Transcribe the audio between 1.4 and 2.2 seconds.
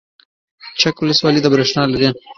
بریښنا لري؟